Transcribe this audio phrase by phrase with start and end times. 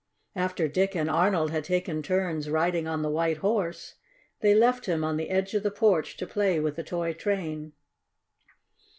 [0.35, 3.97] After Dick and Arnold had taken turns riding on the White Horse,
[4.39, 7.73] they left him on the edge of the porch to play with the toy train.